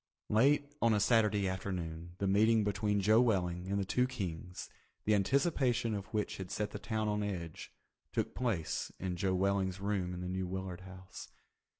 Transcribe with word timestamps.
Late 0.31 0.65
on 0.81 0.95
a 0.95 0.99
Saturday 0.99 1.47
afternoon 1.47 2.15
the 2.17 2.25
meeting 2.25 2.63
between 2.63 3.01
Joe 3.01 3.21
Welling 3.21 3.67
and 3.67 3.79
the 3.79 3.85
two 3.85 4.07
Kings, 4.07 4.67
the 5.05 5.13
anticipation 5.13 5.93
of 5.93 6.07
which 6.07 6.37
had 6.37 6.49
set 6.49 6.71
the 6.71 6.79
town 6.79 7.07
on 7.07 7.21
edge, 7.21 7.71
took 8.11 8.33
place 8.33 8.91
in 8.99 9.15
Joe 9.15 9.35
Welling's 9.35 9.79
room 9.79 10.15
in 10.15 10.21
the 10.21 10.27
New 10.27 10.47
Willard 10.47 10.81
House. 10.81 11.29